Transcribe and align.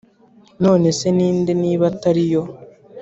none 0.63 0.87
se 0.99 1.07
ni 1.17 1.27
nde 1.37 1.53
niba 1.61 1.85
atari 1.91 2.23
yo’ 2.31 2.41